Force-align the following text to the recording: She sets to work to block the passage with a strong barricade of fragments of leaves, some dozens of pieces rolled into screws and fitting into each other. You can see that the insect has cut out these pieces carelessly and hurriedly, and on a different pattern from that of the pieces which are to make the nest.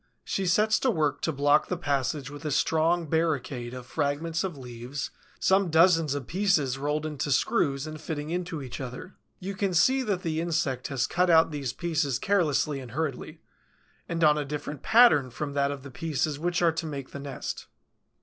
She 0.23 0.47
sets 0.47 0.79
to 0.79 0.89
work 0.89 1.21
to 1.21 1.31
block 1.31 1.67
the 1.67 1.77
passage 1.77 2.31
with 2.31 2.43
a 2.43 2.49
strong 2.49 3.05
barricade 3.05 3.71
of 3.75 3.85
fragments 3.85 4.43
of 4.43 4.57
leaves, 4.57 5.11
some 5.39 5.69
dozens 5.69 6.15
of 6.15 6.25
pieces 6.25 6.79
rolled 6.79 7.05
into 7.05 7.31
screws 7.31 7.85
and 7.85 8.01
fitting 8.01 8.31
into 8.31 8.63
each 8.63 8.81
other. 8.81 9.13
You 9.39 9.53
can 9.53 9.75
see 9.75 10.01
that 10.01 10.23
the 10.23 10.41
insect 10.41 10.87
has 10.87 11.05
cut 11.05 11.29
out 11.29 11.51
these 11.51 11.71
pieces 11.71 12.17
carelessly 12.17 12.79
and 12.79 12.93
hurriedly, 12.93 13.41
and 14.09 14.23
on 14.23 14.39
a 14.39 14.43
different 14.43 14.81
pattern 14.81 15.29
from 15.29 15.53
that 15.53 15.69
of 15.69 15.83
the 15.83 15.91
pieces 15.91 16.39
which 16.39 16.63
are 16.63 16.71
to 16.71 16.85
make 16.87 17.11
the 17.11 17.19
nest. 17.19 17.67